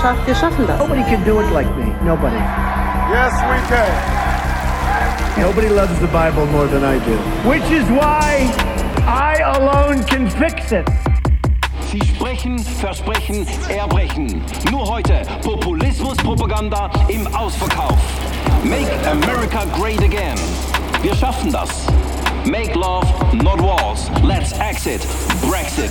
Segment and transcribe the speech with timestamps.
[0.00, 0.78] Wir haben so vieles geschafft, wir schaffen das.
[0.78, 1.92] Nobody can do it like me.
[2.04, 2.36] Nobody.
[3.10, 3.86] Yes, we can.
[5.40, 7.16] Nobody loves the Bible more than I do.
[7.48, 8.50] Which is why
[9.06, 10.88] I alone can fix it.
[11.90, 14.42] Sie sprechen, versprechen, erbrechen.
[14.70, 17.98] Nur heute Populismus-Propaganda im Ausverkauf.
[18.62, 20.38] Make America great again.
[21.02, 21.86] Wir schaffen das.
[22.44, 24.10] Make love, not wars.
[24.22, 25.06] Let's exit.
[25.42, 25.90] Brexit.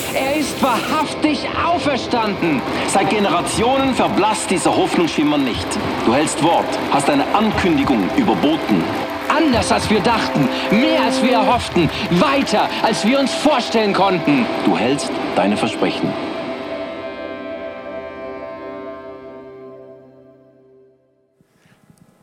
[0.13, 2.61] Er ist wahrhaftig auferstanden!
[2.89, 5.65] Seit Generationen verblasst dieser Hoffnungsschimmer nicht.
[6.05, 8.83] Du hältst Wort, hast eine Ankündigung überboten.
[9.29, 14.45] Anders als wir dachten, mehr als wir erhofften, weiter als wir uns vorstellen konnten.
[14.65, 16.11] Du hältst deine Versprechen.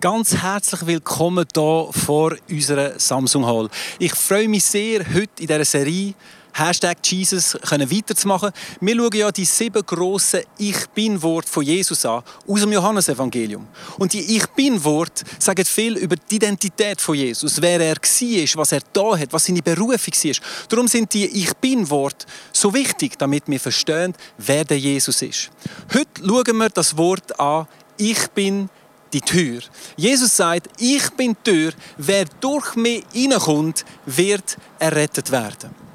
[0.00, 3.68] Ganz herzlich willkommen hier vor unserer Samsung Hall.
[3.98, 6.14] Ich freue mich sehr, heute in dieser Serie
[6.58, 8.50] Hashtag Jesus können weiterzumachen.
[8.80, 13.68] Wir schauen ja die sieben grossen Ich Bin-Worte von Jesus an, aus dem Johannesevangelium.
[13.98, 18.72] Und die Ich Bin-Worte sagen viel über die Identität von Jesus, wer er war, was
[18.72, 20.34] er da hat, was seine Berufung war.
[20.68, 25.50] Darum sind die Ich Bin-Worte so wichtig, damit wir verstehen, wer der Jesus ist.
[25.94, 28.68] Heute schauen wir das Wort an, Ich bin
[29.12, 29.60] die Tür.
[29.96, 35.87] Jesus sagt, ich bin die Tür, wer durch mich hineinkommt, wird errettet werden.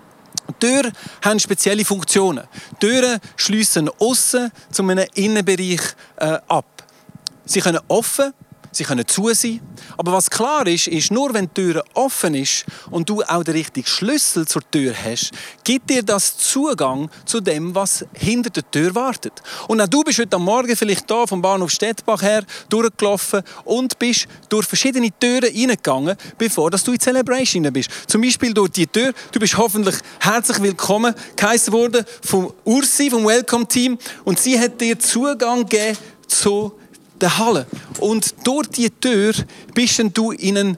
[0.63, 2.47] Türen haben spezielle Funktionen.
[2.79, 5.81] Türen schliessen außen zu einem Innenbereich
[6.15, 6.65] äh, ab.
[7.43, 8.33] Sie können offen
[8.75, 9.61] sie können zu sein.
[9.97, 13.55] Aber was klar ist, ist, nur wenn die Tür offen ist und du auch den
[13.55, 15.31] richtigen Schlüssel zur Tür hast,
[15.63, 19.33] gibt dir das Zugang zu dem, was hinter der Tür wartet.
[19.67, 23.97] Und auch du bist heute am Morgen vielleicht da vom Bahnhof Stettbach her durchgelaufen und
[23.99, 27.89] bist durch verschiedene Türen reingegangen, bevor du in Celebration bist.
[28.07, 29.13] Zum Beispiel durch die Tür.
[29.31, 33.97] Du bist hoffentlich herzlich willkommen geheißen worden vom Ursi, vom Welcome Team.
[34.23, 35.97] Und sie hat dir Zugang gegeben
[36.27, 36.73] zu
[37.23, 37.65] der Halle.
[37.99, 39.33] Und durch die Tür
[39.73, 40.77] bist du in einen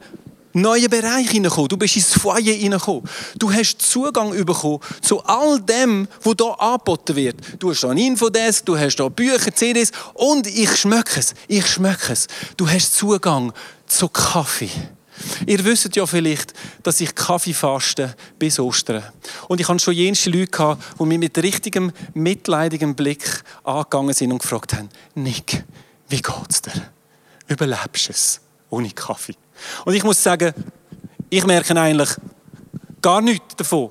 [0.54, 1.68] neuen Bereich hineingekommen.
[1.68, 3.04] Du bist ins Foyer hineingekommen.
[3.38, 7.36] Du hast Zugang bekommen zu all dem, was hier angeboten wird.
[7.60, 11.34] Du hast hier einen Infodesk, du hast hier Bücher, CDs und ich schmecke es.
[11.48, 12.28] Ich schmecke es.
[12.56, 13.52] Du hast Zugang
[13.88, 14.70] zu Kaffee.
[15.46, 19.04] Ihr wisst ja vielleicht, dass ich Kaffee faste bis Ostern.
[19.48, 23.24] Und ich hatte schon jenste Leute, gehabt, die mich mit richtigem, mitleidigem Blick
[23.64, 25.64] angegangen sind und gefragt haben, Nick,
[26.10, 26.90] wie geht's dir?
[27.48, 29.36] Überlebst du es ohne Kaffee?
[29.86, 30.54] Und ich muss sagen,
[31.30, 32.10] ich merke eigentlich
[33.02, 33.90] gar nichts davon,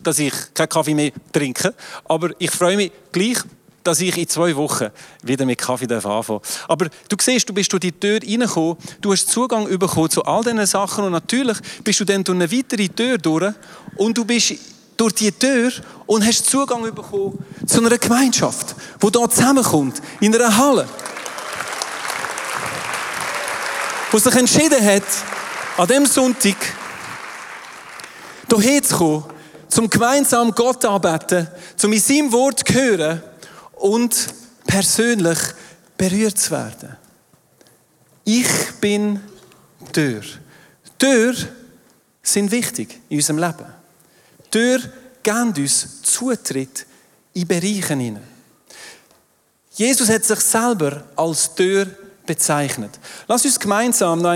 [0.00, 1.74] dass ich keinen Kaffee mehr trinke.
[2.04, 3.38] Aber ich freue mich gleich,
[3.82, 4.88] dass ich in zwei Wochen
[5.22, 6.64] wieder mit Kaffee anfangen darf.
[6.68, 10.42] Aber du siehst, du bist durch die Tür reingekommen, du hast Zugang bekommen zu all
[10.42, 13.54] diesen Sachen und natürlich bist du dann durch eine weitere Tür durch
[13.96, 14.54] und du bist
[14.96, 15.70] durch die Tür
[16.06, 20.88] und hast Zugang bekommen zu einer Gemeinschaft, die hier zusammenkommt, in einer Halle
[24.16, 25.02] der sich entschieden hat,
[25.76, 26.56] an diesem Sonntag
[28.48, 29.24] hierher zu kommen,
[29.68, 33.22] zum gemeinsam Gott arbeiten, zum in seinem Wort zu hören
[33.74, 34.14] und
[34.66, 35.38] persönlich
[35.98, 36.96] berührt zu werden.
[38.24, 38.48] Ich
[38.80, 39.20] bin
[39.92, 40.22] Tür.
[40.98, 41.34] Tür
[42.22, 43.66] sind wichtig in unserem Leben.
[44.50, 44.80] Tür
[45.22, 46.86] geben uns Zutritt
[47.34, 48.22] in Bereiche hinein.
[49.72, 51.86] Jesus hat sich selber als Tür
[52.26, 52.98] bezeichnet.
[53.28, 54.34] Lass uns gemeinsam noch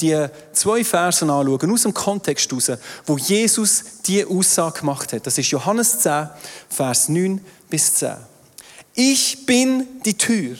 [0.00, 2.72] die zwei Versen anschauen, aus dem Kontext heraus,
[3.06, 5.26] wo Jesus diese Aussage gemacht hat.
[5.26, 6.28] Das ist Johannes 10,
[6.68, 8.16] Vers 9 bis 10.
[8.94, 10.56] Ich bin die Tür.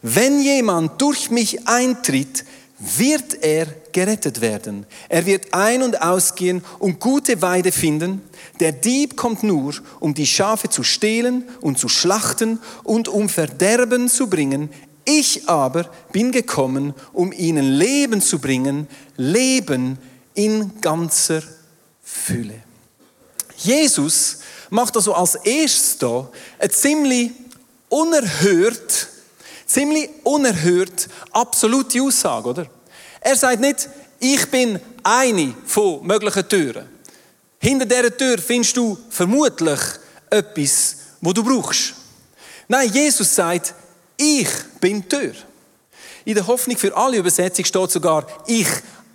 [0.00, 2.44] Wenn jemand durch mich eintritt,
[2.78, 4.86] wird er gerettet werden.
[5.08, 8.22] Er wird ein- und ausgehen und gute Weide finden.
[8.58, 14.08] Der Dieb kommt nur, um die Schafe zu stehlen und zu schlachten und um Verderben
[14.08, 14.70] zu bringen.
[15.04, 19.98] Ich aber bin gekommen, um ihnen Leben zu bringen, Leben
[20.34, 21.42] in ganzer
[22.02, 22.62] Fülle.
[23.56, 24.38] Jesus
[24.70, 26.28] macht also als erstes da
[26.58, 27.32] eine ziemlich
[27.88, 29.08] unerhört,
[29.66, 32.66] ziemlich unerhört absolute Aussage, oder?
[33.20, 33.88] Er sagt nicht,
[34.18, 36.88] ich bin eine von möglichen Türen.
[37.58, 39.78] Hinter dieser Tür findest du vermutlich
[40.30, 41.94] etwas, wo du brauchst.
[42.66, 43.74] Nein, Jesus sagt,
[44.22, 44.48] ich
[44.80, 45.32] bin Tür.
[46.24, 48.68] In der Hoffnung für alle Übersetzung steht sogar, ich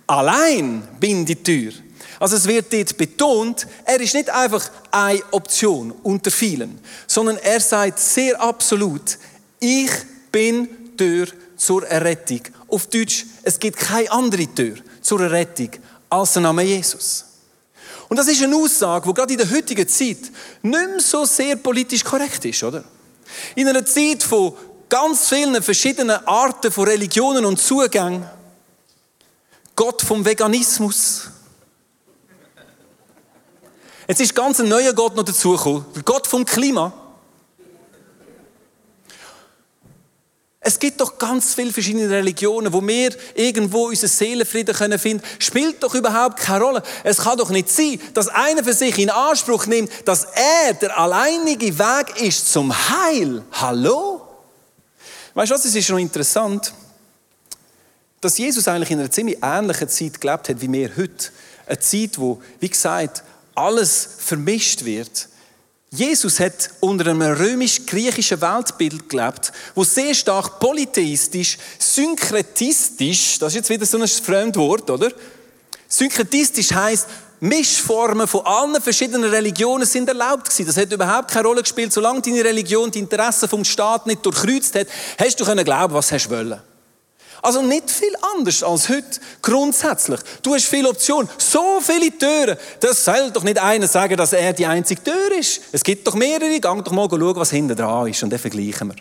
[0.06, 1.72] allein bin die Tür.
[2.20, 7.60] Also es wird dort betont, er ist nicht einfach eine Option unter vielen, sondern er
[7.60, 9.18] sagt sehr absolut,
[9.60, 9.90] ich
[10.32, 12.40] bin Tür zur Errettung.
[12.68, 15.70] Auf Deutsch, es gibt keine andere Tür zur Errettung
[16.10, 17.24] als der Name Jesus.
[18.08, 20.18] Und das ist eine Aussage, die gerade in der heutigen Zeit
[20.62, 22.82] nicht mehr so sehr politisch korrekt ist, oder?
[23.54, 24.54] In einer Zeit von
[24.88, 28.28] ganz vielen verschiedenen Arten von Religionen und Zugängen,
[29.76, 31.28] Gott vom Veganismus,
[34.08, 36.94] Jetzt ist ganz ein neuer Gott noch dazugekommen, Gott vom Klima.
[40.60, 45.22] Es gibt doch ganz viele verschiedene Religionen, wo wir irgendwo unseren Seelenfrieden können finden.
[45.38, 46.82] Spielt doch überhaupt keine Rolle.
[47.04, 50.98] Es kann doch nicht sein, dass einer für sich in Anspruch nimmt, dass er der
[50.98, 53.42] alleinige Weg ist zum Heil.
[53.52, 54.27] Hallo?
[55.38, 55.64] Weißt du was?
[55.64, 56.74] Es ist noch interessant,
[58.20, 61.30] dass Jesus eigentlich in einer ziemlich ähnlichen Zeit gelebt hat wie wir heute.
[61.64, 63.22] Eine Zeit, wo, wie gesagt,
[63.54, 65.28] alles vermischt wird.
[65.90, 73.70] Jesus hat unter einem römisch-griechischen Weltbild gelebt, wo sehr stark polytheistisch, synkretistisch, das ist jetzt
[73.70, 75.12] wieder so ein Fremdwort, oder?
[75.86, 77.06] Synkretistisch heißt,
[77.40, 80.66] Mischformen von allen verschiedenen Religionen sind erlaubt gewesen.
[80.66, 81.92] Das hat überhaupt keine Rolle gespielt.
[81.92, 84.88] Solange deine Religion die Interessen vom Staat nicht durchkreuzt hat,
[85.18, 86.60] hast du können glauben, was hast wollen.
[87.40, 90.20] Also nicht viel anders als heute, grundsätzlich.
[90.42, 92.56] Du hast viele Optionen, so viele Türen.
[92.80, 95.60] Das soll doch nicht einer sagen, dass er die einzige Tür ist.
[95.70, 98.88] Es gibt doch mehrere, gang doch mal schauen, was hinten dran ist und dann vergleichen
[98.88, 98.96] wir.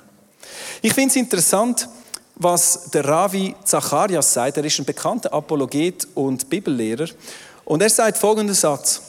[0.84, 1.90] Ich finde es interessant,
[2.36, 4.58] was der Ravi Zacharias sagt.
[4.58, 7.08] Er ist ein bekannter Apologet und Bibellehrer.
[7.68, 9.02] Und er sagt folgenden Satz.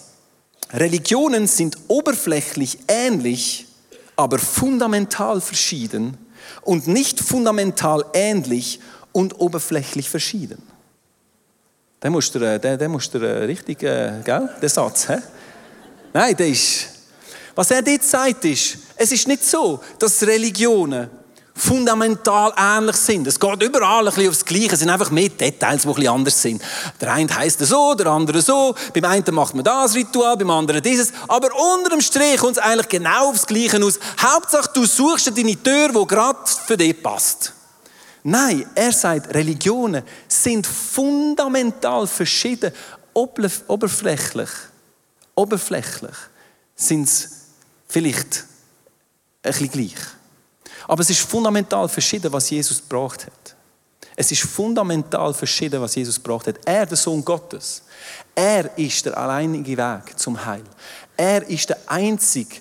[0.73, 3.69] Religionen sind oberflächlich ähnlich,
[4.17, 6.19] aber fundamental verschieden
[6.63, 8.81] und nicht fundamental ähnlich
[9.13, 10.61] und oberflächlich verschieden.
[12.03, 15.19] Den musst du, äh, den, den musst du äh, richtig, äh, gell, den Satz, hä?
[16.13, 16.89] Nein, der ist,
[17.55, 21.09] was er dort sagt, ist, es ist nicht so, dass Religionen
[21.59, 23.27] fundamental ähnlich sind.
[23.27, 24.73] Es geht überall ein bisschen aufs Gleiche.
[24.73, 26.63] Es sind einfach mehr Details, die ein bisschen anders sind.
[27.01, 28.75] Der eine heisst so, der andere so.
[28.95, 31.13] Beim einen macht man das Ritual, beim anderen dieses.
[31.27, 33.99] Aber unter dem Strich kommt es eigentlich genau aufs Gleiche aus.
[34.21, 37.53] Hauptsache, du suchst deine Tür, die gerade für dich passt.
[38.23, 42.73] Nein, er sagt, Religionen sind fundamental verschieden.
[43.15, 44.51] Oberflächlich,
[45.35, 46.17] oberflächlich
[46.77, 47.27] sind sie
[47.89, 48.45] vielleicht
[49.43, 50.18] ein bisschen gleich.
[50.89, 53.55] Aber es ist fundamental verschieden, was Jesus gebracht hat.
[54.17, 56.57] Es ist fundamental verschieden, was Jesus gebracht hat.
[56.65, 57.83] Er, der Sohn Gottes,
[58.35, 60.65] er ist der alleinige Weg zum Heil.
[61.17, 62.57] Er ist der Einzige,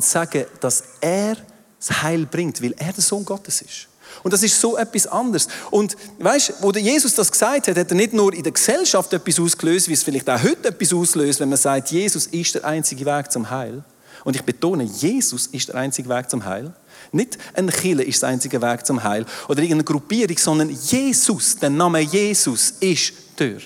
[0.00, 1.36] sagen kann, dass er
[1.78, 3.88] das Heil bringt, weil er der Sohn Gottes ist.
[4.22, 5.48] Und das ist so etwas anderes.
[5.70, 9.40] Und weißt, wo Jesus das gesagt hat, hat er nicht nur in der Gesellschaft etwas
[9.40, 13.04] ausgelöst, wie es vielleicht auch heute etwas auslöst, wenn man sagt, Jesus ist der einzige
[13.04, 13.82] Weg zum Heil.
[14.24, 16.72] Und ich betone, Jesus ist der einzige Weg zum Heil.
[17.14, 21.70] Nicht ein Kille ist der einzige Weg zum Heil oder irgendeine Gruppierung, sondern Jesus, der
[21.70, 23.60] Name Jesus ist Tür.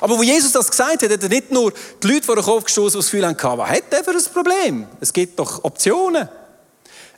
[0.00, 2.64] Aber wo Jesus das gesagt hat, hat er nicht nur die Leute vor den Kopf
[2.64, 4.86] gestoßen, die das Gefühl haben, was hat der für ein Problem?
[5.00, 6.28] Es gibt doch Optionen.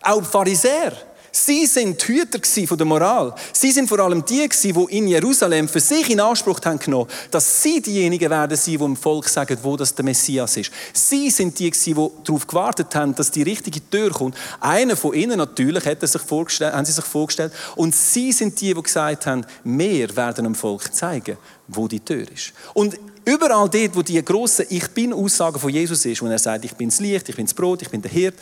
[0.01, 0.93] Auch die Pharisäer
[1.37, 2.39] Sie sind die Hüter
[2.69, 3.35] von der Moral.
[3.53, 7.61] Sie sind vor allem die, die in Jerusalem für sich in Anspruch haben genommen, dass
[7.61, 10.71] sie diejenigen werden sein, die dem Volk sagen, wo das der Messias ist.
[10.93, 14.37] Sie sind die, die darauf gewartet haben, dass die richtige Tür kommt.
[14.61, 17.53] Einer von ihnen natürlich hat sich vorgestellt, haben sie sich vorgestellt.
[17.75, 21.37] Und sie sind die, die gesagt haben, wir werden dem Volk zeigen,
[21.67, 22.53] wo die Tür ist.
[22.75, 26.75] Und überall dort, wo die große Ich Bin-Aussage von Jesus ist, wo er sagt, ich
[26.75, 28.37] bin das Licht, ich bin das Brot, ich bin der Hirt,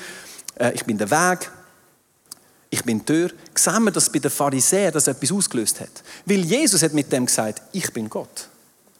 [0.56, 1.50] äh, ich bin der Weg,
[2.72, 5.90] ich bin Tür, sehen wir, dass bei den Pharisäern das etwas ausgelöst hat.
[6.24, 8.48] Weil Jesus hat mit dem gesagt, ich bin Gott.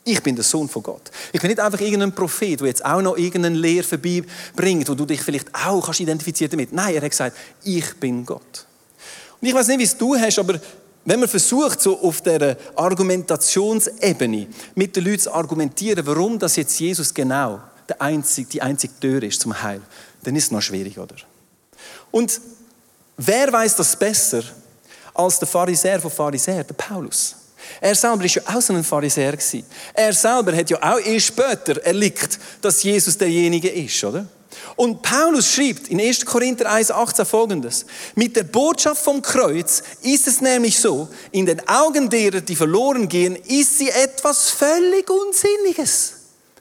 [0.04, 1.10] Ich bin der Sohn von Gott.
[1.32, 5.06] Ich bin nicht einfach irgendein Prophet, der jetzt auch noch irgendeine Lehre vorbeibringt, wo du
[5.06, 6.70] dich vielleicht auch kannst identifizieren damit.
[6.70, 8.66] Nein, er hat gesagt, ich bin Gott.
[9.40, 10.60] Und ich weiß nicht, wie es du hast, aber
[11.06, 16.78] wenn man versucht, so auf der Argumentationsebene mit den Leuten zu argumentieren, warum das jetzt
[16.78, 19.80] Jesus genau die einzige Tür ist zum Heil,
[20.24, 21.16] dann ist es noch schwierig, oder?
[22.10, 22.38] Und
[23.16, 24.42] Wer weiß das besser
[25.14, 27.37] als der Pharisäer von Pharisäer, der Paulus?
[27.81, 29.37] Er selber war ja auch so ein Pharisäer.
[29.95, 34.26] Er selber hat ja auch erst später erlickt, dass Jesus derjenige ist, oder?
[34.76, 36.25] Und Paulus schreibt in 1.
[36.25, 37.87] Korinther 1,18 folgendes.
[38.14, 43.09] Mit der Botschaft vom Kreuz ist es nämlich so, in den Augen derer, die verloren
[43.09, 46.14] gehen, ist sie etwas völlig Unsinniges.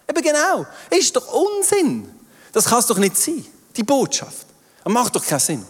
[0.09, 0.65] Eben genau.
[0.89, 2.09] Ist doch Unsinn.
[2.51, 3.45] Das kann es doch nicht sein.
[3.75, 4.45] Die Botschaft.
[4.83, 5.65] Das macht doch keinen Sinn.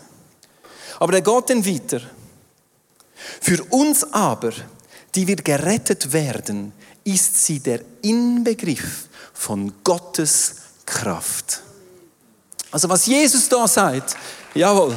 [1.02, 2.00] Aber er geht dann weiter.
[3.42, 4.52] Für uns aber,
[5.16, 11.64] die wir gerettet werden, ist sie der Inbegriff von Gottes Kraft.
[12.70, 14.16] Also was Jesus da sagt,
[14.54, 14.96] jawohl,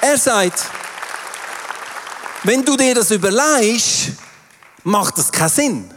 [0.00, 0.68] er sagt,
[2.42, 4.08] wenn du dir das überlegst,
[4.82, 5.94] macht das keinen Sinn.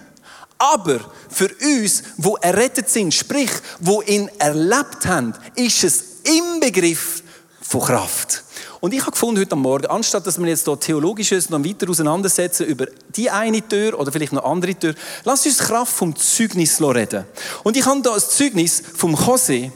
[0.60, 7.24] Aber für uns, wo errettet sind, sprich, wo ihn erlebt haben, ist es im Begriff
[7.60, 8.45] von Kraft.
[8.86, 12.68] Und ich habe gefunden heute Morgen, anstatt dass wir jetzt hier theologisches noch weiter auseinandersetzen
[12.68, 17.25] über die eine Tür oder vielleicht noch andere Tür, lass uns Kraft vom Zeugnis reden.
[17.63, 19.72] Und ich habe hier ein Zeugnis vom José,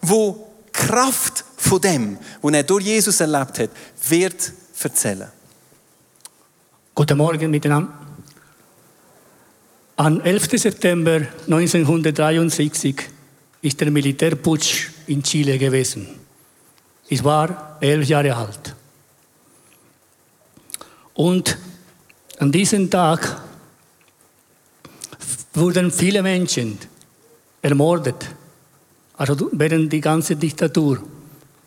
[0.00, 3.70] wo Kraft von dem, was er durch Jesus erlebt hat,
[4.08, 5.30] wird erzählen.
[6.94, 7.92] Guten Morgen miteinander.
[9.96, 10.58] Am 11.
[10.58, 13.02] September 1963
[13.60, 16.25] ist der Militärputsch in Chile gewesen.
[17.08, 18.74] Ich war elf Jahre alt.
[21.14, 21.56] Und
[22.38, 23.40] an diesem Tag
[25.54, 26.78] wurden viele Menschen
[27.62, 28.26] ermordet.
[29.16, 31.02] Also während die ganze Diktatur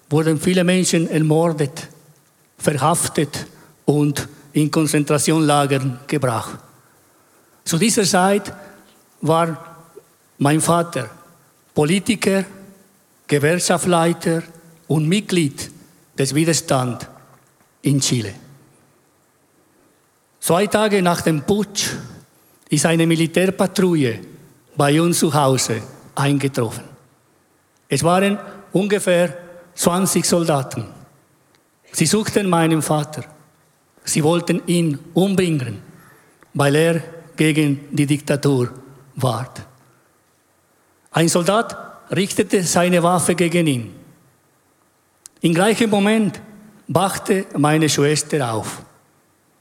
[0.10, 1.88] wurden viele Menschen ermordet,
[2.58, 3.48] verhaftet
[3.86, 6.60] und in Konzentrationslagern gebracht.
[7.64, 8.54] Zu dieser Zeit
[9.22, 9.78] war
[10.38, 11.10] mein Vater
[11.74, 12.44] Politiker,
[13.28, 14.44] Gewerkschaftsleiter
[14.90, 15.72] und Mitglied
[16.18, 17.06] des Widerstands
[17.84, 18.34] in Chile.
[20.42, 21.92] Zwei Tage nach dem Putsch
[22.70, 24.20] ist eine Militärpatrouille
[24.76, 25.82] bei uns zu Hause
[26.16, 26.84] eingetroffen.
[27.88, 28.40] Es waren
[28.74, 29.38] ungefähr
[29.76, 30.86] 20 Soldaten.
[31.92, 33.24] Sie suchten meinen Vater.
[34.04, 35.82] Sie wollten ihn umbringen,
[36.54, 37.04] weil er
[37.36, 38.72] gegen die Diktatur
[39.16, 39.62] ward.
[41.12, 41.78] Ein Soldat
[42.12, 43.99] richtete seine Waffe gegen ihn.
[45.42, 46.42] Im gleichen Moment
[46.88, 48.82] wachte meine Schwester auf.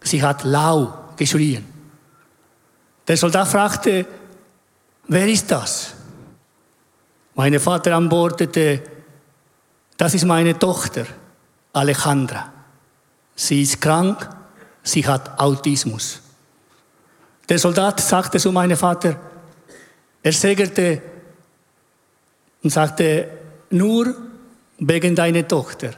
[0.00, 1.64] Sie hat lau geschrien.
[3.06, 4.06] Der Soldat fragte,
[5.06, 5.94] wer ist das?
[7.34, 8.82] Mein Vater antwortete,
[9.96, 11.06] das ist meine Tochter,
[11.72, 12.52] Alejandra.
[13.34, 14.28] Sie ist krank,
[14.82, 16.20] sie hat Autismus.
[17.48, 19.16] Der Soldat sagte zu meinem Vater,
[20.22, 21.00] er sägerte
[22.62, 23.28] und sagte,
[23.70, 24.27] nur
[24.78, 25.90] wegen deiner Tochter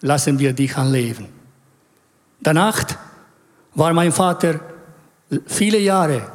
[0.00, 1.28] lassen wir dich am Leben.
[2.40, 2.84] Danach
[3.74, 4.60] war mein Vater
[5.46, 6.30] viele Jahre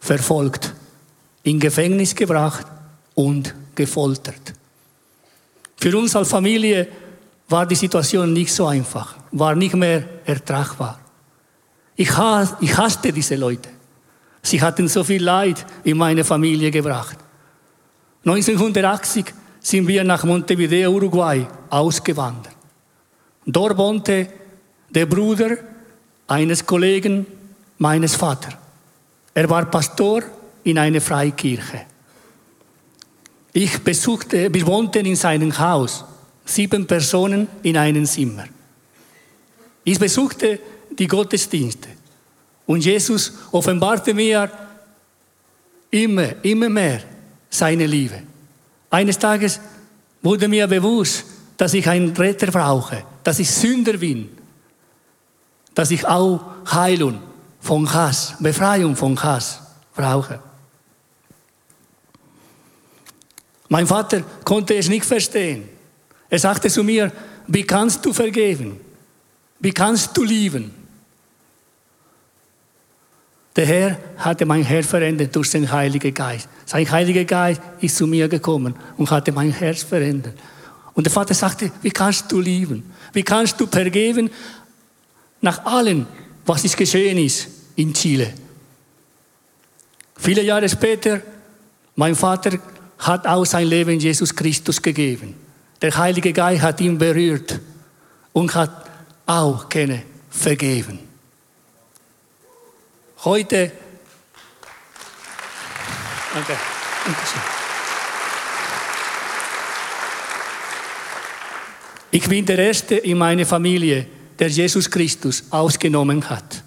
[0.00, 0.74] verfolgt,
[1.42, 2.66] in Gefängnis gebracht
[3.14, 4.54] und gefoltert.
[5.76, 6.88] Für uns als Familie
[7.48, 10.98] war die Situation nicht so einfach, war nicht mehr ertragbar.
[11.96, 12.10] Ich,
[12.60, 13.68] ich hasste diese Leute.
[14.42, 17.16] Sie hatten so viel Leid in meine Familie gebracht.
[18.24, 19.26] 1980
[19.64, 22.54] sind wir nach Montevideo, Uruguay, ausgewandert.
[23.46, 24.28] Dort wohnte
[24.90, 25.56] der Bruder
[26.26, 27.26] eines Kollegen
[27.78, 28.54] meines Vaters.
[29.32, 30.22] Er war Pastor
[30.64, 31.86] in einer Freikirche.
[33.54, 36.04] Ich besuchte, wir wohnten in seinem Haus,
[36.44, 38.44] sieben Personen in einem Zimmer.
[39.82, 41.88] Ich besuchte die Gottesdienste.
[42.66, 44.50] Und Jesus offenbarte mir
[45.90, 47.00] immer, immer mehr
[47.48, 48.33] seine Liebe.
[48.94, 49.58] Eines Tages
[50.22, 51.24] wurde mir bewusst,
[51.56, 54.30] dass ich einen Retter brauche, dass ich Sünder bin,
[55.74, 57.18] dass ich auch Heilung
[57.60, 59.60] von Hass, Befreiung von Hass
[59.96, 60.38] brauche.
[63.68, 65.68] Mein Vater konnte es nicht verstehen.
[66.30, 67.10] Er sagte zu mir,
[67.48, 68.78] wie kannst du vergeben?
[69.58, 70.72] Wie kannst du lieben?
[73.56, 76.48] Der Herr hatte mein Herz verändert durch den Heiligen Geist.
[76.66, 80.34] Sein Heiliger Geist ist zu mir gekommen und hatte mein Herz verändert.
[80.94, 82.90] Und der Vater sagte, wie kannst du lieben?
[83.12, 84.30] Wie kannst du vergeben
[85.40, 86.06] nach allem,
[86.46, 88.32] was ist geschehen ist in Chile?
[90.16, 91.20] Viele Jahre später,
[91.96, 92.58] mein Vater
[92.98, 95.34] hat auch sein Leben Jesus Christus gegeben.
[95.82, 97.60] Der Heilige Geist hat ihn berührt
[98.32, 98.90] und hat
[99.26, 100.98] auch keine vergeben.
[103.24, 103.72] Heute,
[106.34, 106.58] danke,
[112.10, 114.06] Ich bin der Erste in meiner Familie,
[114.38, 116.62] der Jesus Christus ausgenommen hat.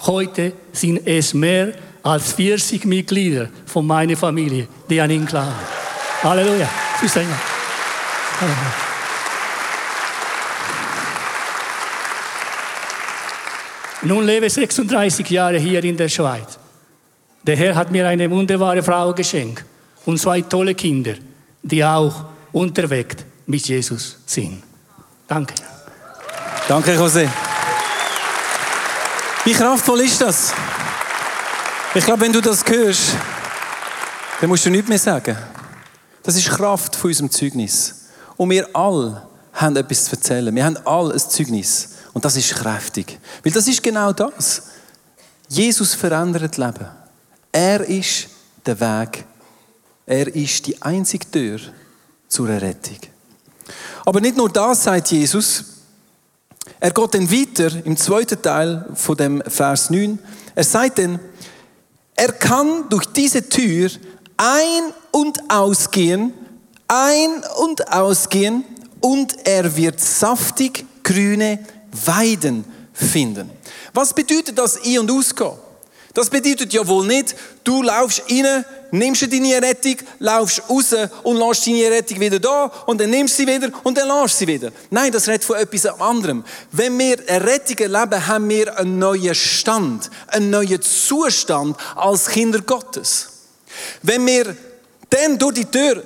[0.00, 5.54] Heute sind es mehr als 40 Mitglieder von meiner Familie, die an ihn glauben.
[6.22, 6.68] Halleluja.
[8.40, 8.87] Halleluja.
[14.02, 16.58] Nun lebe ich 36 Jahre hier in der Schweiz.
[17.42, 19.64] Der Herr hat mir eine wunderbare Frau geschenkt
[20.04, 21.14] und zwei tolle Kinder,
[21.62, 24.62] die auch unterwegs mit Jesus sind.
[25.26, 25.54] Danke.
[26.68, 27.28] Danke, José.
[29.44, 30.52] Wie kraftvoll ist das?
[31.94, 33.16] Ich glaube, wenn du das hörst,
[34.40, 35.36] dann musst du nichts mehr sagen.
[36.22, 38.08] Das ist Kraft von unserem Zeugnis.
[38.36, 40.54] Und wir alle haben etwas zu erzählen.
[40.54, 41.94] Wir haben alle ein Zeugnis.
[42.18, 43.16] Und das ist kräftig.
[43.44, 44.62] Weil das ist genau das.
[45.48, 46.88] Jesus verändert Leben.
[47.52, 48.26] Er ist
[48.66, 49.24] der Weg.
[50.04, 51.60] Er ist die einzige Tür
[52.26, 52.98] zur Errettung.
[54.04, 55.62] Aber nicht nur das sagt Jesus.
[56.80, 60.18] Er geht dann weiter im zweiten Teil von dem Vers 9.
[60.56, 61.20] Er sagt dann,
[62.16, 63.90] er kann durch diese Tür
[64.36, 66.32] ein- und ausgehen,
[66.88, 68.64] ein- und ausgehen
[68.98, 71.60] und er wird saftig grüne
[71.92, 73.50] Weiden finden.
[73.94, 75.52] Was bedeutet das ein- und ausgehen?
[76.14, 80.92] Das bedeutet ja wohl nicht, du laufst rein, nimmst deine Errettung, laufst raus
[81.22, 84.46] und lässt deine Errettung wieder da und dann nimmst sie wieder und dann lässt sie
[84.48, 84.72] wieder.
[84.90, 86.44] Nein, das redet von etwas anderem.
[86.72, 93.28] Wenn wir Errettung erleben, haben wir einen neuen Stand, einen neuen Zustand als Kinder Gottes.
[94.02, 94.56] Wenn wir
[95.10, 96.02] dann durch die Tür,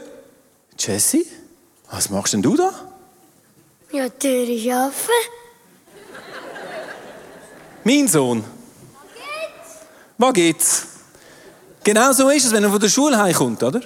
[0.78, 1.24] Jesse,
[1.90, 2.70] was machst denn du da?
[3.92, 5.41] Ja, die Tür ist offen.
[7.84, 8.44] Mein Sohn.
[10.18, 10.86] Was geht's?
[11.82, 13.80] Genau so ist es, wenn er von der Schule heimkommt, oder?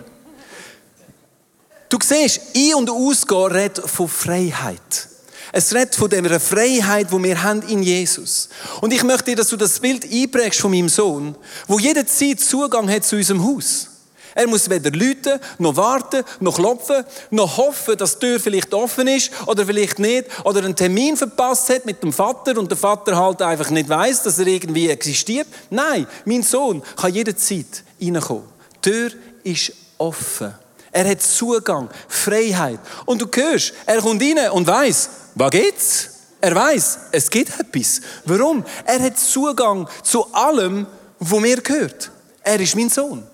[1.88, 5.08] Du siehst, ein- und ausgehen redet von Freiheit.
[5.52, 8.50] Es redet von der Freiheit, die wir haben in Jesus.
[8.82, 11.34] Und ich möchte dass du das Bild einprägst von meinem Sohn,
[11.66, 13.88] wo jederzeit Zugang hat zu unserem Haus.
[14.36, 19.08] Er muss weder läuten, noch warten, noch klopfen, noch hoffen, dass die Tür vielleicht offen
[19.08, 23.16] ist oder vielleicht nicht, oder einen Termin verpasst hat mit dem Vater und der Vater
[23.16, 25.46] halt einfach nicht weiß, dass er irgendwie existiert.
[25.70, 28.44] Nein, mein Sohn kann jederzeit reinkommen.
[28.84, 29.10] Die Tür
[29.42, 30.52] ist offen.
[30.92, 32.80] Er hat Zugang, Freiheit.
[33.06, 36.10] Und du hörst, er kommt rein und weiß, was geht's?
[36.42, 38.02] Er weiß, es geht etwas.
[38.26, 38.62] Warum?
[38.84, 40.86] Er hat Zugang zu allem,
[41.18, 42.10] wo mir gehört.
[42.42, 43.26] Er ist mein Sohn.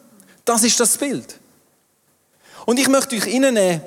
[0.44, 1.38] Das ist das Bild.
[2.66, 3.80] Und ich möchte euch reinnehmen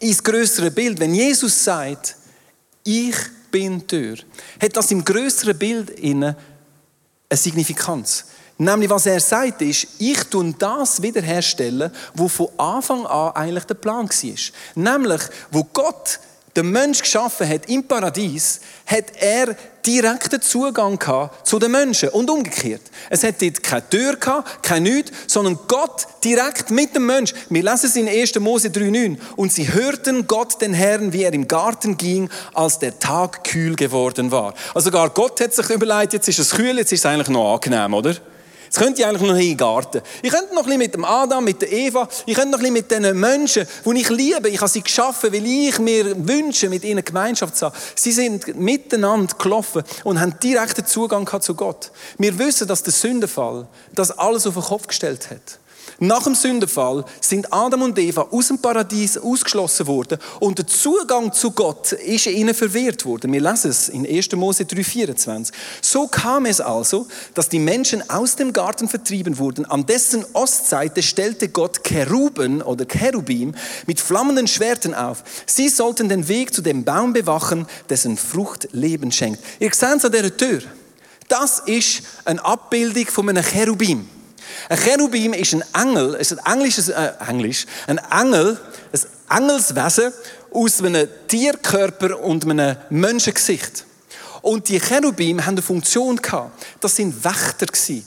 [0.00, 0.98] ins größere Bild.
[0.98, 2.16] Wenn Jesus sagt,
[2.84, 3.16] ich
[3.50, 4.16] bin Tür,
[4.60, 6.36] hat das im größeren Bild eine
[7.32, 8.26] Signifikanz.
[8.58, 13.74] Nämlich, was er sagt, ist, ich tue das wiederherstellen, wo von Anfang an eigentlich der
[13.74, 14.36] Plan war.
[14.74, 16.20] Nämlich, wo Gott
[16.56, 22.28] den Mensch geschaffen hat im Paradies, hat er direkten Zugang gehabt zu den Menschen und
[22.28, 22.82] umgekehrt.
[23.08, 27.32] Es hat dort keine Tür gehabt, kein Nichts, sondern Gott direkt mit dem Mensch.
[27.48, 28.38] Wir lesen es in 1.
[28.40, 29.16] Mose 3,9.
[29.36, 33.76] Und sie hörten Gott den Herrn, wie er im Garten ging, als der Tag kühl
[33.76, 34.54] geworden war.
[34.74, 37.54] Also gar Gott hat sich überlegt, jetzt ist es kühl, jetzt ist es eigentlich noch
[37.54, 38.16] angenehm, oder?
[38.70, 40.00] Jetzt könnt ihr eigentlich noch in den Garten.
[40.22, 42.72] Ich könnte noch ein bisschen mit dem Adam, mit der Eva, ich könnte noch ein
[42.72, 44.48] bisschen mit den Menschen, die ich liebe.
[44.48, 47.74] Ich habe sie geschaffen, weil ich mir wünsche, mit ihnen Gemeinschaft zu haben.
[47.96, 51.90] Sie sind miteinander gelaufen und haben direkten Zugang zu Gott.
[52.16, 55.58] Wir wissen, dass der Sündenfall das alles auf den Kopf gestellt hat.
[56.02, 61.30] Nach dem Sündenfall sind Adam und Eva aus dem Paradies ausgeschlossen worden und der Zugang
[61.30, 63.30] zu Gott ist ihnen verwehrt worden.
[63.34, 64.32] Wir lesen es in 1.
[64.32, 65.52] Mose 3,24.
[65.82, 69.66] So kam es also, dass die Menschen aus dem Garten vertrieben wurden.
[69.66, 73.54] An dessen Ostseite stellte Gott Keruben oder Cherubim
[73.86, 75.22] mit flammenden Schwertern auf.
[75.44, 79.42] Sie sollten den Weg zu dem Baum bewachen, dessen Frucht Leben schenkt.
[79.58, 80.62] Ihr seht es an dieser Tür.
[81.28, 84.08] Das ist eine Abbildung von einem Cherubim.
[84.68, 88.58] Ein Cherubim ist ein Engel, ist ein englisches, äh, Englisch, ein Engel,
[88.92, 90.12] ein Engelswesen
[90.52, 93.84] aus einem Tierkörper und einem Menschengesicht.
[94.42, 96.64] Und die Cherubim haben eine Funktion gehabt.
[96.80, 98.06] Das sind Wächter gewesen.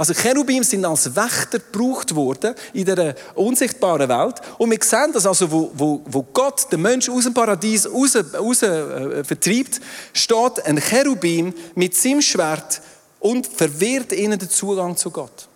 [0.00, 4.36] Also Cherubim sind als Wächter gebraucht worden in der unsichtbaren Welt.
[4.56, 8.16] Und wir sehen das also, wo, wo, wo Gott den Menschen aus dem Paradies raus,
[8.16, 9.78] raus äh, vertreibt,
[10.14, 12.80] steht ein Cherubim mit seinem Schwert
[13.18, 15.49] und verwehrt ihnen den Zugang zu Gott.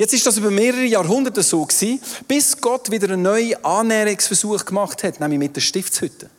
[0.00, 5.04] Jetzt ist das über mehrere Jahrhunderte so gewesen, bis Gott wieder einen neuen Annäherungsversuch gemacht
[5.04, 6.30] hat, nämlich mit der Stiftshütte.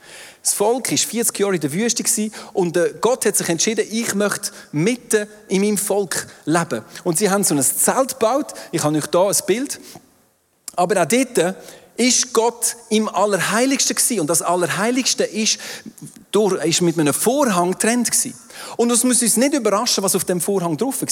[0.41, 4.15] Das Volk war 40 Jahre in der Wüste und äh, Gott hat sich entschieden, ich
[4.15, 6.81] möchte mitten in meinem Volk leben.
[7.03, 8.47] Und sie haben so ein Zelt gebaut.
[8.71, 9.79] Ich habe euch hier ein Bild.
[10.75, 11.55] Aber auch dort
[11.97, 14.21] ist Gott im Allerheiligsten.
[14.21, 15.59] Und das Allerheiligste ist,
[16.31, 18.33] durch, ist mit einem Vorhang getrennt gewesen.
[18.77, 21.07] Und es muss uns nicht überraschen, was auf dem Vorhang drauf war.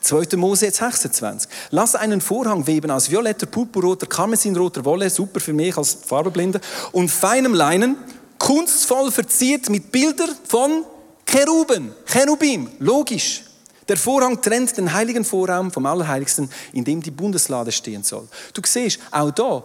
[0.00, 0.36] 2.
[0.36, 1.50] Mose jetzt 26.
[1.70, 6.60] Lass einen Vorhang weben aus violetter, purpurroter, karmesinroter Wolle, super für mich als Farbenblinde,
[6.92, 7.96] und feinem Leinen,
[8.38, 10.84] kunstvoll verziert mit Bildern von
[11.26, 13.42] Cheruben, Cherubim, logisch.
[13.88, 18.28] Der Vorhang trennt den heiligen Vorraum vom Allerheiligsten, in dem die Bundeslade stehen soll.
[18.52, 19.62] Du siehst, auch da,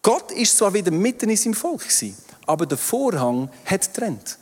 [0.00, 4.38] Gott ist zwar wieder mitten in seinem Volk gewesen, aber der Vorhang hat trennt.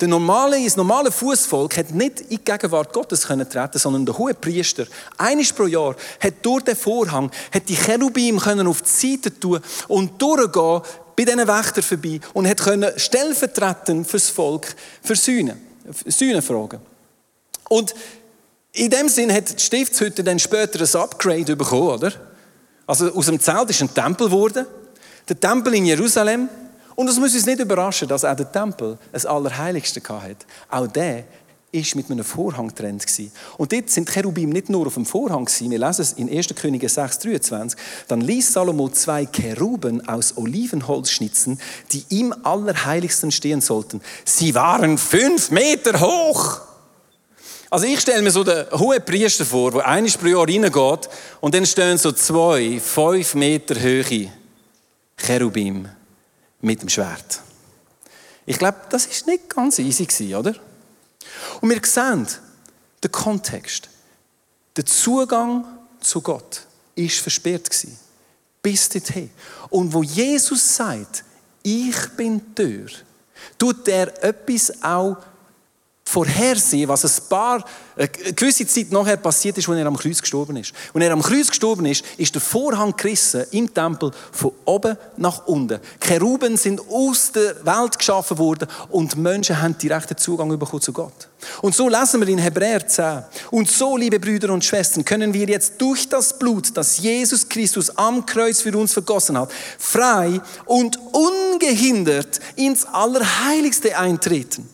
[0.00, 4.18] Der normale, das normale Fußvolk hat nicht in die Gegenwart Gottes können treten, sondern der
[4.18, 4.84] hohe Priester,
[5.16, 9.60] einiges pro Jahr, hat durch den Vorhang, hat die Cherubim können auf die Seite tun
[9.86, 10.82] und durchgehen
[11.14, 15.56] bei diesen Wächtern vorbei und hat können stellvertretend fürs Volk für Sühne,
[16.06, 16.80] Sühne fragen.
[17.68, 17.94] Und
[18.72, 22.12] in dem Sinn hat die Stiftshütte dann später ein Upgrade bekommen, oder?
[22.86, 24.66] Also aus dem Zelt ist ein Tempel geworden.
[25.28, 26.48] Der Tempel in Jerusalem.
[26.94, 30.46] Und es muss uns nicht überraschen, dass auch der Tempel das Allerheiligste hatte.
[30.70, 31.24] Auch der
[31.72, 33.06] ist mit einem Vorhang getrennt
[33.56, 35.48] Und dort sind die Cherubim nicht nur auf dem Vorhang.
[35.48, 36.48] Wir lesen es in 1.
[36.54, 37.78] Könige 6, 23.
[38.08, 41.58] Dann ließ Salomo zwei Cheruben aus Olivenholz schnitzen,
[41.90, 44.02] die im Allerheiligsten stehen sollten.
[44.24, 46.60] Sie waren fünf Meter hoch.
[47.70, 51.08] Also ich stelle mir so den hohen Priester vor, der eines pro Jahr reingeht
[51.40, 54.30] und dann stehen so zwei, fünf Meter hohe
[55.16, 55.88] Cherubim
[56.62, 57.42] mit dem Schwert.
[58.46, 60.54] Ich glaube, das ist nicht ganz easy oder?
[61.60, 62.26] Und wir sehen
[63.02, 63.88] den Kontext.
[64.76, 65.64] Der Zugang
[66.00, 67.98] zu Gott ist versperrt gewesen.
[68.62, 69.30] Bis dorthin.
[69.70, 71.24] Und wo Jesus sagt,
[71.62, 72.90] ich bin die Tür,
[73.58, 75.16] tut er etwas auch
[76.12, 77.64] vorhersehen, was ein paar,
[77.96, 80.72] eine gewisse Zeit nachher passiert ist, als er am Kreuz gestorben ist.
[80.92, 85.46] Und er am Kreuz gestorben ist, ist der Vorhang gerissen im Tempel von oben nach
[85.46, 85.80] unten.
[86.00, 91.28] Cheruben sind aus der Welt geschaffen worden und Menschen haben direkten Zugang bekommen zu Gott.
[91.62, 93.24] Und so lesen wir in Hebräer 10.
[93.50, 97.96] Und so, liebe Brüder und Schwestern, können wir jetzt durch das Blut, das Jesus Christus
[97.96, 104.68] am Kreuz für uns vergossen hat, frei und ungehindert ins Allerheiligste eintreten.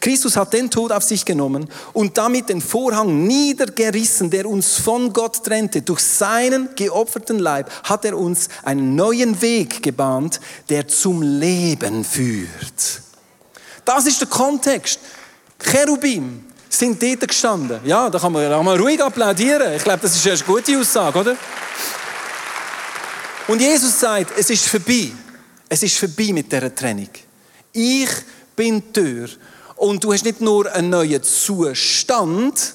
[0.00, 5.12] Christus hat den Tod auf sich genommen und damit den Vorhang niedergerissen, der uns von
[5.12, 5.82] Gott trennte.
[5.82, 13.02] Durch seinen geopferten Leib hat er uns einen neuen Weg gebahnt, der zum Leben führt.
[13.84, 15.00] Das ist der Kontext.
[15.58, 17.80] Cherubim sind dort gestanden.
[17.84, 19.74] Ja, da kann man, da ruhig applaudieren.
[19.74, 21.36] Ich glaube, das ist eine gute Aussage, oder?
[23.48, 25.10] Und Jesus sagt, es ist vorbei.
[25.68, 27.08] Es ist vorbei mit dieser Trennung.
[27.72, 28.10] Ich
[28.54, 29.28] bin die Tür
[29.78, 32.74] und du hast nicht nur einen neuen Zustand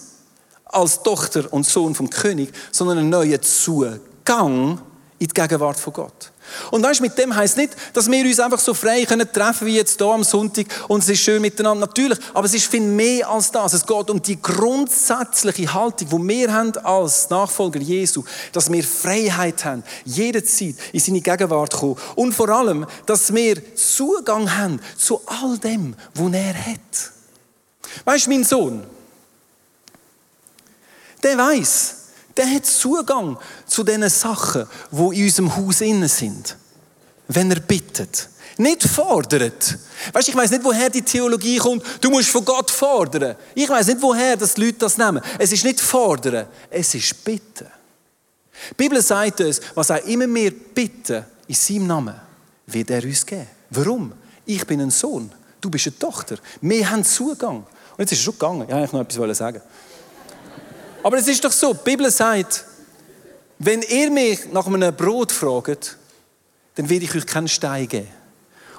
[0.65, 4.79] als Tochter und Sohn vom König, sondern einen neuen Zugang
[5.19, 6.32] in die Gegenwart von Gott.
[6.71, 9.77] Und weißt, mit dem heißt nicht, dass wir uns einfach so frei können treffen wie
[9.77, 11.87] jetzt hier am Sonntag und es ist schön miteinander.
[11.87, 13.73] Natürlich, aber es ist viel mehr als das.
[13.73, 19.65] Es geht um die grundsätzliche Haltung, die wir haben als Nachfolger Jesu, dass wir Freiheit
[19.65, 25.57] haben, jederzeit in seine Gegenwart kommen und vor allem, dass wir Zugang haben zu all
[25.57, 27.11] dem, was er hat.
[28.05, 28.83] Weißt, du, mein Sohn,
[31.21, 32.02] der weiß,
[32.35, 36.57] der hat Zugang zu den Sachen, wo in unserem Haus innen sind.
[37.27, 38.29] Wenn er bittet.
[38.57, 39.77] Nicht fordert.
[40.11, 41.83] Weißt, ich weiß nicht, woher die Theologie kommt.
[42.01, 43.35] Du musst von Gott fordern.
[43.55, 45.21] Ich weiß nicht, woher das Leute das nehmen.
[45.39, 47.67] Es ist nicht fordern, es ist bitten.
[48.69, 52.15] Die Bibel sagt uns, was auch immer wir bitten in seinem Namen,
[52.67, 53.47] wird er uns geben.
[53.71, 54.13] Warum?
[54.45, 56.37] Ich bin ein Sohn, du bist eine Tochter.
[56.61, 57.57] Wir haben Zugang.
[57.57, 58.83] Und jetzt ist es schon gegangen.
[58.83, 59.61] Ich noch etwas sagen.
[61.03, 62.65] Aber es ist doch so, die Bibel sagt,
[63.59, 65.97] wenn ihr mich nach einem Brot fragt,
[66.75, 68.07] dann werde ich euch keinen Stein geben.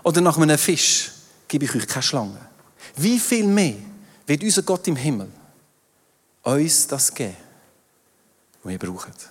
[0.02, 1.12] Oder nach einem Fisch
[1.46, 2.40] gebe ich euch keine Schlange.
[2.96, 3.76] Wie viel mehr
[4.26, 5.28] wird unser Gott im Himmel
[6.42, 7.36] uns das geben,
[8.62, 9.30] was ihr braucht?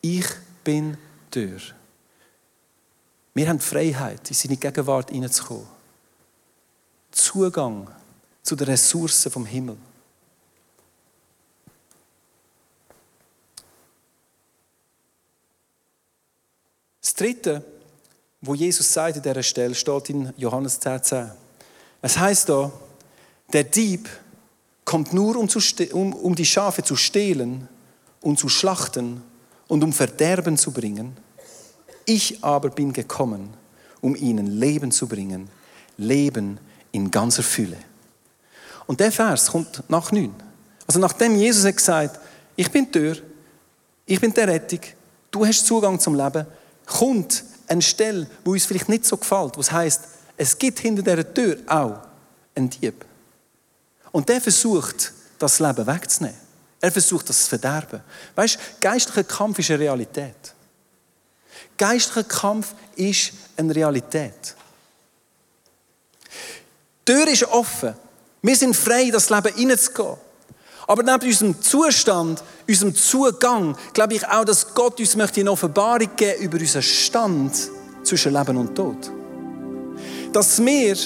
[0.00, 0.26] Ich
[0.64, 0.96] bin
[1.30, 1.60] Tür.
[3.34, 5.66] Wir haben die Freiheit, in seine Gegenwart hineinzukommen.
[7.10, 7.88] Zugang
[8.42, 9.76] zu den Ressourcen vom Himmel.
[17.20, 17.62] Dritte,
[18.40, 21.30] wo Jesus sagt an dieser Stelle, steht in Johannes 10, 10.
[22.00, 22.72] Es heißt da,
[23.52, 24.08] der Dieb
[24.86, 25.60] kommt nur, um, zu,
[25.92, 27.68] um, um die Schafe zu stehlen
[28.22, 29.22] und zu schlachten
[29.68, 31.14] und um Verderben zu bringen.
[32.06, 33.50] Ich aber bin gekommen,
[34.00, 35.50] um ihnen Leben zu bringen,
[35.98, 36.58] Leben
[36.90, 37.76] in ganzer Fülle.
[38.86, 40.34] Und der Vers kommt nach neun.
[40.86, 42.18] Also nachdem Jesus hat gesagt,
[42.56, 43.16] ich bin die Tür,
[44.06, 44.80] ich bin der Rettung,
[45.30, 46.46] du hast Zugang zum Leben,
[46.90, 50.02] kommt eine Stelle, wo uns vielleicht nicht so gefällt, wo es heisst,
[50.36, 52.00] es gibt hinter dieser Tür auch
[52.54, 53.04] einen Dieb.
[54.10, 56.38] Und der versucht, das Leben wegzunehmen.
[56.80, 58.00] Er versucht, das zu verderben.
[58.34, 60.54] Weißt geistlicher Kampf ist eine Realität.
[61.76, 64.56] Geistlicher Kampf ist eine Realität.
[67.06, 67.94] Die Tür ist offen.
[68.42, 70.16] Wir sind frei, das Leben hineinzugehen.
[70.90, 76.08] Aber neben unserem Zustand, unserem Zugang, glaube ich auch, dass Gott uns möchte eine Offenbarung
[76.16, 77.52] geben über unseren Stand
[78.02, 78.96] zwischen Leben und Tod.
[80.32, 80.96] Dass wir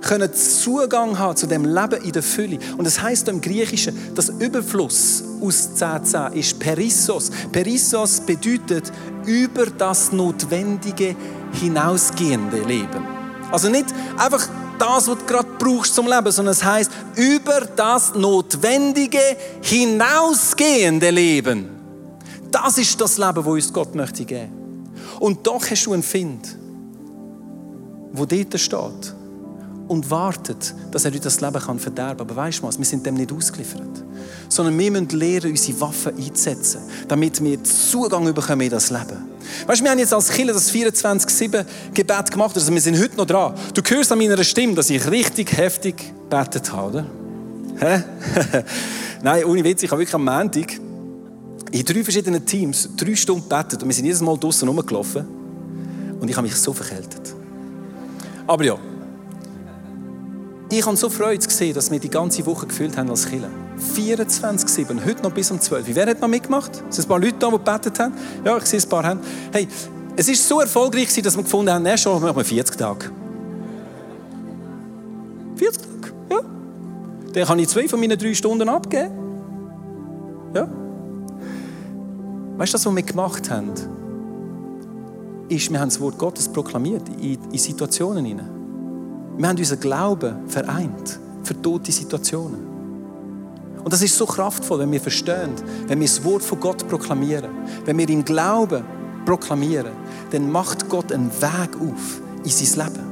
[0.00, 2.60] können Zugang haben zu dem Leben in der Fülle.
[2.76, 7.32] Und das heißt im Griechischen, das Überfluss aus 10.10 ist Perissos.
[7.50, 8.92] Perissos bedeutet
[9.26, 11.16] über das notwendige
[11.60, 13.04] hinausgehende Leben.
[13.50, 13.86] Also nicht
[14.18, 14.48] einfach
[14.82, 19.20] das, was du gerade brauchst zum Leben, sondern es heißt über das notwendige
[19.62, 21.68] hinausgehende Leben.
[22.50, 24.90] Das ist das Leben, das uns Gott möchte geben.
[25.20, 26.56] Und doch hast du einen Find,
[28.12, 29.14] wo dort steht
[29.92, 32.30] und wartet, dass er dir das Leben kann verderben kann.
[32.30, 34.02] Aber weißt du was, wir sind dem nicht ausgeliefert.
[34.48, 39.18] Sondern wir müssen lernen, unsere Waffen einzusetzen, damit wir Zugang bekommen in das Leben.
[39.66, 42.56] Weißt du, wir haben jetzt als Killer das 24-7-Gebet gemacht.
[42.56, 43.54] Also wir sind heute noch dran.
[43.74, 47.06] Du hörst an meiner Stimme, dass ich richtig heftig betet habe, oder?
[47.78, 48.02] Hä?
[49.22, 50.72] Nein, ohne Witz, ich habe wirklich am Montag
[51.70, 55.26] in drei verschiedenen Teams drei Stunden betet und wir sind jedes Mal draußen rumgelaufen
[56.18, 57.34] und ich habe mich so verkältet.
[58.46, 58.78] Aber ja,
[60.78, 63.50] ich habe so Freude gesehen, dass wir die ganze Woche gefühlt haben als Killer.
[63.94, 65.86] 24-7, heute noch bis um 12.
[65.88, 66.82] Wer hat noch mitgemacht?
[66.88, 68.14] Sind ein paar Leute da, die gebetet haben?
[68.44, 69.22] Ja, ich sehe ein paar Hände.
[69.52, 69.68] Hey,
[70.16, 73.10] es ist so erfolgreich, dass wir gefunden haben, nächstes Jahr machen wir 40 Tage.
[75.56, 76.40] 40 Tage, ja.
[77.32, 79.12] Dann kann ich zwei von meinen drei Stunden abgeben.
[80.54, 80.68] Ja.
[82.56, 83.72] Weißt du, was wir gemacht haben,
[85.48, 88.61] ist, wir haben das Wort Gottes proklamiert in, in Situationen hinein.
[89.36, 92.72] Wir haben unseren Glauben vereint für tote Situationen.
[93.82, 95.50] Und das ist so kraftvoll, wenn wir verstehen,
[95.88, 97.50] wenn wir das Wort von Gott proklamieren,
[97.84, 98.84] wenn wir im Glauben
[99.24, 99.92] proklamieren,
[100.30, 103.06] dann macht Gott einen Weg auf in sein Leben.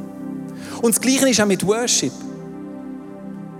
[0.83, 2.13] Und das Gleiche ist auch mit Worship.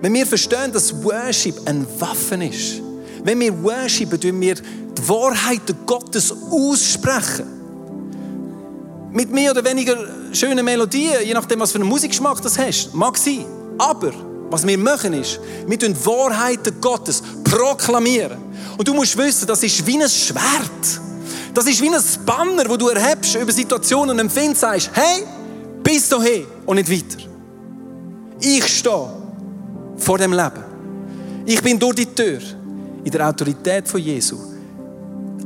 [0.01, 2.81] Wenn wir verstehen, dass Worship eine Waffe ist,
[3.25, 7.47] wenn wir worshipen, tun wir die Wahrheit Gottes aussprechen
[9.13, 9.97] mit mehr oder weniger
[10.33, 12.95] schönen Melodien, je nachdem, was für einen Musikgeschmack das hast.
[12.95, 13.45] Mag sein.
[13.79, 14.13] Aber
[14.51, 18.39] was wir machen ist, wir tun Wahrheiten Gottes proklamieren.
[18.77, 21.01] Und du musst wissen, das ist wie ein Schwert.
[21.55, 25.25] Das ist wie ein Banner, wo du erhebst über Situationen und empfindest, sagst, hey,
[25.83, 27.25] bis dahin und nicht weiter.
[28.41, 29.09] Ich stehe
[29.97, 30.65] vor dem Leben.
[31.47, 32.41] Ich bin durch die Tür.
[33.03, 34.37] In der Autorität von Jesu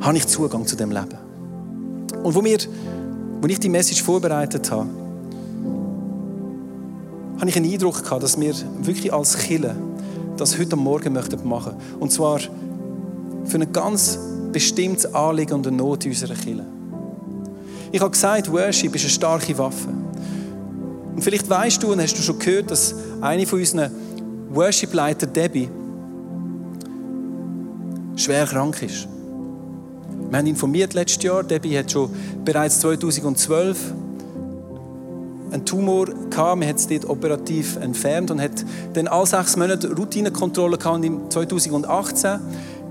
[0.00, 1.18] habe ich Zugang zu dem Leben.
[2.22, 2.58] Und wo wir
[3.44, 4.88] als ich die Message vorbereitet habe,
[7.36, 9.76] habe ich einen Eindruck gehabt, dass wir wirklich als Kille
[10.38, 11.74] das heute Morgen möchten machen.
[12.00, 12.40] Und zwar
[13.44, 14.18] für ein ganz
[14.50, 16.64] bestimmtes Anliegen und eine Not unserer Kille.
[17.92, 19.88] Ich habe gesagt, Worship ist eine starke Waffe.
[21.14, 23.90] Und vielleicht weißt du und hast du schon gehört, dass eine von unseren
[24.54, 25.68] Worship-Leiter, Debbie,
[28.16, 29.06] schwer krank ist.
[30.30, 32.10] Wir haben informiert letztes Jahr, Debbie hat schon
[32.44, 33.92] bereits 2012
[35.54, 36.58] einen Tumor gehabt.
[36.58, 40.96] Man hat es dort operativ entfernt und hat dann alle sechs Monate Routinekontrolle gehabt.
[40.96, 42.40] Und im 2018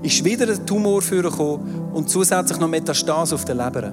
[0.02, 3.92] ist wieder ein Tumor vorgekommen und zusätzlich noch Metastase auf der Leber.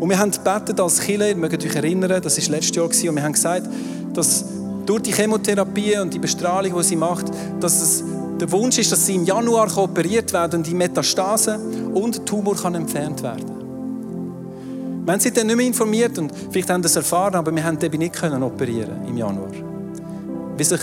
[0.00, 3.16] Und wir haben gebetet als Killer, ihr mögt euch erinnern, das war letztes Jahr, und
[3.16, 3.68] wir haben gesagt,
[4.12, 4.44] dass
[4.84, 7.26] durch die Chemotherapie und die Bestrahlung, die sie macht,
[7.60, 8.04] dass es
[8.40, 11.58] der Wunsch ist, dass sie im Januar operiert werden und die Metastase
[11.94, 13.64] und der Tumor kann entfernt werden.
[15.04, 17.78] Wir haben sie dann nicht mehr informiert und vielleicht haben das erfahren, aber wir haben
[17.78, 19.50] Debbie nicht können operieren im Januar.
[20.56, 20.80] Weil sich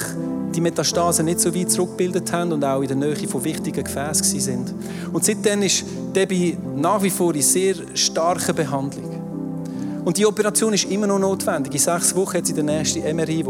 [0.54, 4.40] die Metastasen nicht so weit zurückgebildet haben und auch in der Nähe von wichtigen Gefäßen
[4.40, 4.74] sind.
[5.12, 9.12] Und seitdem ist Debbie nach wie vor in sehr starker Behandlung.
[10.04, 11.74] Und die Operation ist immer noch notwendig.
[11.74, 13.44] In sechs Wochen hat sie den nächsten MRI.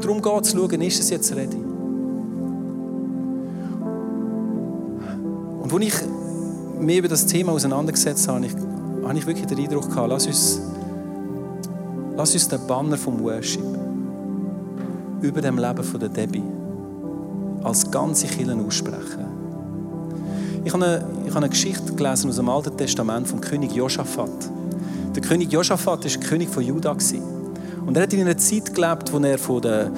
[0.00, 1.56] Darum geht es zu schauen, ist es jetzt ready.
[5.62, 5.94] Und als ich
[6.84, 8.46] mich über das Thema auseinandergesetzt habe,
[9.04, 10.60] habe ich wirklich den Eindruck gehabt, lass uns,
[12.16, 13.64] lass uns den Banner vom Worship
[15.20, 16.42] über dem Leben von der Debbie
[17.62, 19.24] als ganze Kirche aussprechen.
[20.64, 24.30] Ich habe, eine, ich habe eine Geschichte gelesen aus dem Alten Testament vom König Josaphat.
[25.14, 26.96] Der König Josaphat war König von Juda.
[27.86, 29.90] Und er hat in einer Zeit gelebt, wo er von den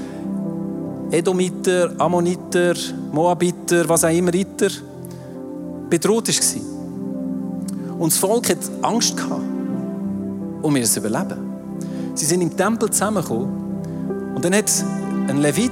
[1.10, 2.74] Edomiter, Ammoniter,
[3.12, 4.68] Moabiter, was auch immer, Ritter,
[5.88, 6.75] bedroht war.
[7.98, 9.42] Und das Volk hat Angst gehabt,
[10.62, 11.38] um ihr überleben.
[12.14, 14.70] Sie sind im Tempel zusammengekommen und dann hat
[15.28, 15.70] ein Levit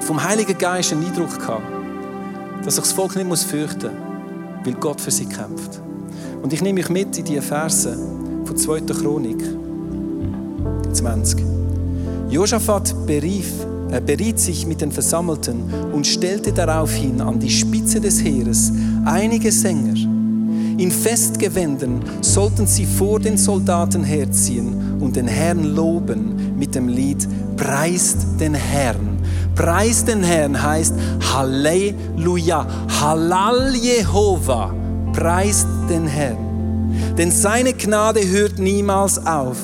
[0.00, 1.62] vom Heiligen Geist einen Eindruck gehabt,
[2.64, 5.80] dass sich das Volk nicht fürchten muss, weil Gott für sie kämpft.
[6.42, 7.96] Und ich nehme mich mit in die Verse
[8.44, 8.80] von 2.
[8.80, 9.42] Chronik
[10.92, 11.44] 20.
[12.28, 13.52] Josaphat berief
[13.92, 18.72] er beriet sich mit den Versammelten und stellte daraufhin an die Spitze des Heeres
[19.04, 20.11] einige Sänger.
[20.78, 27.28] In Festgewändern sollten sie vor den Soldaten herziehen und den Herrn loben mit dem Lied
[27.56, 29.18] preist den Herrn.
[29.54, 30.94] Preist den Herrn heißt
[31.32, 32.66] Halleluja,
[33.00, 34.74] Halal Jehova,
[35.12, 36.51] preist den Herrn.
[37.16, 39.56] Denn seine Gnade hört niemals auf.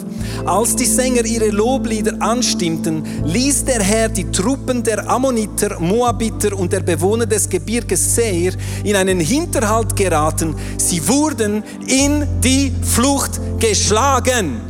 [0.45, 6.73] Als die Sänger ihre Loblieder anstimmten, ließ der Herr die Truppen der Ammoniter, Moabiter und
[6.73, 8.53] der Bewohner des Gebirges Seir
[8.85, 10.55] in einen Hinterhalt geraten.
[10.77, 14.61] Sie wurden in die Flucht geschlagen.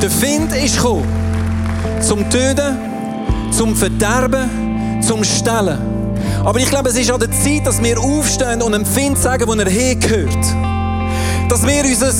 [0.00, 1.04] Der Find ist gekommen,
[2.00, 2.78] zum Töten,
[3.50, 5.99] zum Verderben, zum Stellen.
[6.44, 9.54] Aber ich glaube, es ist an der Zeit, dass wir aufstehen und Find sagen, wo
[9.54, 10.44] er hingehört.
[11.48, 12.12] Dass wir unser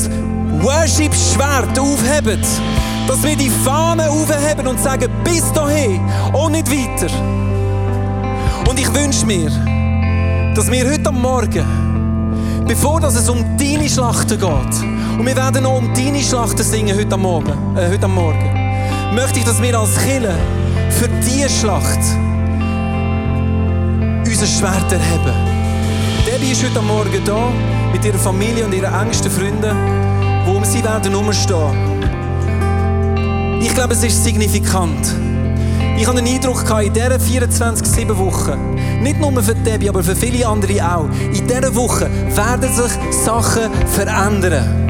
[0.63, 2.41] Worship-Schwert aufheben.
[3.07, 6.01] Dass wir die Fahne aufheben und sagen, bis dahin
[6.33, 7.13] und nicht weiter.
[8.69, 9.51] Und ich wünsche mir,
[10.55, 15.79] dass wir heute am Morgen, bevor es um deine Schlachten geht, und wir werden noch
[15.79, 18.61] um deine Schlachten singen heute am Morgen, äh, heute am Morgen
[19.13, 20.35] möchte ich, dass wir als Killer
[20.91, 21.99] für diese Schlacht
[24.31, 25.35] unser Schwert erheben.
[26.25, 27.51] Debbie ist heute Morgen da
[27.93, 29.77] mit ihrer Familie und ihren engsten Freunden,
[30.47, 32.01] wo um sie werden herumstehen.
[33.61, 35.17] Ich glaube, es ist signifikant.
[35.99, 40.05] Ich habe den Eindruck gehabt, in diesen 24, 7 Wochen, nicht nur für Debbie, aber
[40.05, 42.93] für viele andere auch, in dieser Woche werden sich
[43.25, 44.87] Sachen verändern.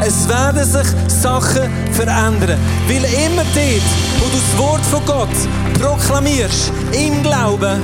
[0.00, 2.58] Es werden sich Sachen verändern.
[2.86, 3.88] Weil immer dort,
[4.20, 5.28] wo du das Wort von Gott
[5.80, 7.82] proklamierst, im Glauben,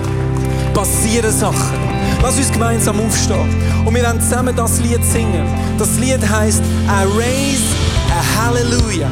[0.73, 1.79] passieren Sachen.
[2.23, 3.49] Lass uns gemeinsam aufstehen.
[3.85, 5.47] Und wir werden zusammen das Lied singen.
[5.79, 7.65] Das Lied heißt I raise
[8.11, 9.11] a Hallelujah.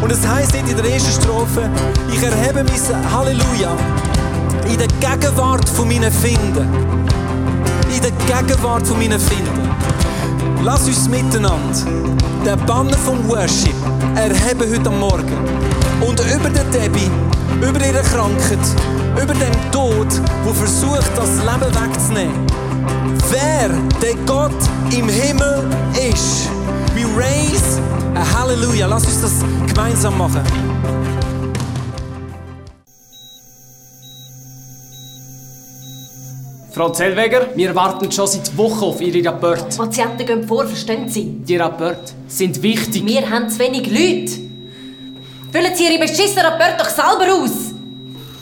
[0.00, 1.70] Und es heißt in der ersten Strophe,
[2.12, 3.76] ich erhebe mein Halleluja
[4.70, 6.68] in der Gegenwart von meinen Finden.
[7.94, 9.70] In der Gegenwart von meinen Finden.
[10.62, 11.56] Lass uns miteinander
[12.44, 13.74] den Banner vom Worship
[14.14, 15.36] erheben heute Morgen.
[16.00, 17.10] Und über den Debbie,
[17.60, 18.58] über ihre Krankheit,
[19.22, 20.06] über den Tod,
[20.44, 22.46] wo versucht, das Leben wegzunehmen.
[23.30, 23.68] Wer
[24.00, 24.52] der Gott
[24.90, 25.64] im Himmel
[26.10, 26.48] ist.
[26.94, 27.80] We raise
[28.14, 28.86] a Halleluja.
[28.86, 29.32] Lass uns das
[29.66, 30.42] gemeinsam machen.
[36.72, 39.74] Frau Zellweger, wir warten schon seit Wochen auf Ihre Rapport.
[39.76, 41.24] Patienten gehen vor, verstehen Sie?
[41.24, 43.02] Die Rapport sind wichtig.
[43.06, 44.46] Wir haben zu wenig Leute.
[45.50, 47.65] Füllen Sie Ihre beschissenen Rapport doch selber aus.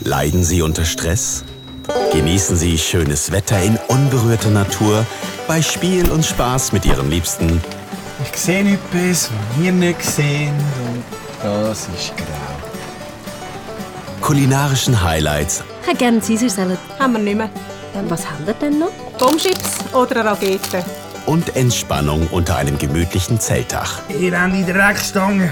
[0.05, 1.43] Leiden Sie unter Stress?
[2.13, 5.03] Genießen Sie schönes Wetter in unberührter Natur
[5.47, 7.59] bei Spiel und Spaß mit Ihren Liebsten.
[8.23, 10.53] Ich sehe etwas, was wir nicht sehen
[10.85, 11.03] und
[11.41, 12.25] das ist grau.
[14.21, 16.77] Kulinarischen Highlights Ich hätte gerne Caesar-Salat.
[16.99, 17.49] Haben wir nicht mehr.
[18.07, 18.91] Was haben wir denn noch?
[19.17, 20.85] Bombschips oder eine Rakete?
[21.25, 24.01] und Entspannung unter einem gemütlichen Zeltdach.
[24.09, 25.49] Ihr habt die Dreckstange.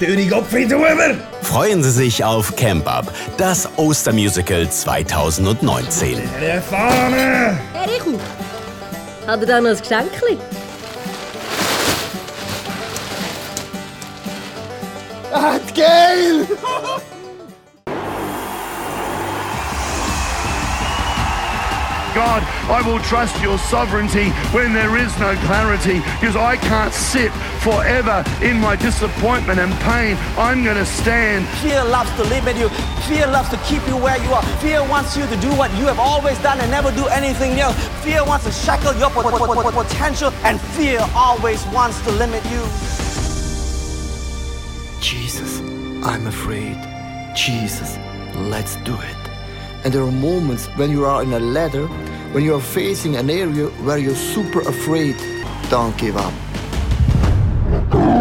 [0.00, 1.14] In die Huber.
[1.42, 6.18] Freuen Sie sich auf Camp Up, das Ostermusical 2019.
[6.40, 7.58] Der Fahne!
[7.72, 8.18] Herr Richu,
[9.26, 10.38] hat er da noch ein Geschenkchen?
[15.32, 16.46] Ah, geil!
[22.16, 22.40] God,
[22.72, 28.24] I will trust your sovereignty when there is no clarity because I can't sit forever
[28.40, 30.16] in my disappointment and pain.
[30.38, 31.46] I'm going to stand.
[31.60, 32.70] Fear loves to limit you.
[33.04, 34.42] Fear loves to keep you where you are.
[34.64, 37.76] Fear wants you to do what you have always done and never do anything else.
[38.02, 42.10] Fear wants to shackle your pot- pot- pot- pot- potential, and fear always wants to
[42.12, 42.62] limit you.
[45.02, 45.60] Jesus,
[46.02, 46.78] I'm afraid.
[47.36, 47.98] Jesus,
[48.34, 49.25] let's do it.
[49.86, 51.86] And there are moments when you are in a ladder,
[52.32, 55.14] when you are facing an area where you're super afraid.
[55.70, 58.15] Don't give up.